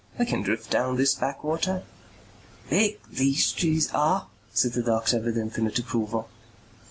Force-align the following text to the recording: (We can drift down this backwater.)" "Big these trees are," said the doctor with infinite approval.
(We 0.17 0.25
can 0.25 0.41
drift 0.41 0.71
down 0.71 0.95
this 0.95 1.13
backwater.)" 1.13 1.83
"Big 2.71 2.99
these 3.07 3.51
trees 3.51 3.91
are," 3.93 4.29
said 4.51 4.73
the 4.73 4.81
doctor 4.81 5.19
with 5.19 5.37
infinite 5.37 5.77
approval. 5.77 6.27